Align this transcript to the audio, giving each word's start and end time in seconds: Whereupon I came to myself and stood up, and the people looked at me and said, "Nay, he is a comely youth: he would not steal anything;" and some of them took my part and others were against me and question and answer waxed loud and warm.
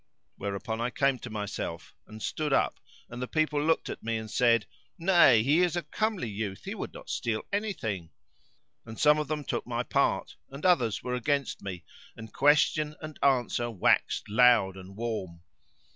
Whereupon 0.35 0.81
I 0.81 0.89
came 0.89 1.19
to 1.19 1.29
myself 1.29 1.93
and 2.07 2.23
stood 2.23 2.53
up, 2.53 2.79
and 3.07 3.21
the 3.21 3.27
people 3.27 3.61
looked 3.63 3.87
at 3.87 4.01
me 4.01 4.17
and 4.17 4.31
said, 4.31 4.65
"Nay, 4.97 5.43
he 5.43 5.59
is 5.59 5.75
a 5.75 5.83
comely 5.83 6.27
youth: 6.27 6.63
he 6.63 6.73
would 6.73 6.91
not 6.91 7.07
steal 7.07 7.43
anything;" 7.53 8.09
and 8.83 8.97
some 8.99 9.19
of 9.19 9.27
them 9.27 9.43
took 9.43 9.67
my 9.67 9.83
part 9.83 10.37
and 10.49 10.65
others 10.65 11.03
were 11.03 11.13
against 11.13 11.61
me 11.61 11.85
and 12.17 12.33
question 12.33 12.95
and 12.99 13.19
answer 13.21 13.69
waxed 13.69 14.27
loud 14.27 14.75
and 14.75 14.95
warm. 14.97 15.43